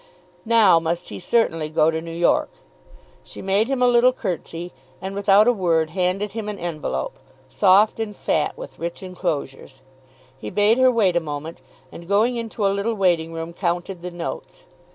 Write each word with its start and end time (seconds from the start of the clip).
Now 0.47 0.79
must 0.79 1.09
he 1.09 1.19
certainly 1.19 1.69
go 1.69 1.91
to 1.91 2.01
New 2.01 2.09
York. 2.09 2.49
She 3.23 3.39
made 3.39 3.67
him 3.67 3.83
a 3.83 3.87
little 3.87 4.11
curtsey, 4.11 4.73
and 4.99 5.13
without 5.13 5.47
a 5.47 5.53
word 5.53 5.91
handed 5.91 6.31
him 6.33 6.49
an 6.49 6.57
envelope, 6.57 7.19
soft 7.47 7.99
and 7.99 8.15
fat 8.17 8.57
with 8.57 8.79
rich 8.79 9.03
enclosures. 9.03 9.81
He 10.35 10.49
bade 10.49 10.79
her 10.79 10.91
wait 10.91 11.15
a 11.15 11.19
moment, 11.19 11.61
and 11.91 12.07
going 12.07 12.35
into 12.35 12.65
a 12.65 12.73
little 12.73 12.95
waiting 12.95 13.31
room 13.31 13.53
counted 13.53 14.01
the 14.01 14.09
notes. 14.09 14.65